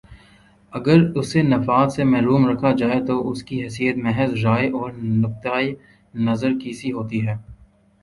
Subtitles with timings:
[0.73, 5.63] اگر اسے نفاذ سے محروم رکھا جائے تو اس کی حیثیت محض رائے اور نقطۂ
[6.27, 7.35] نظر کی سی ہوتی ہے